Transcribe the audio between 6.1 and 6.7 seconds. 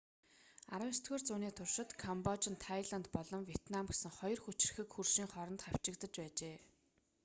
байжээ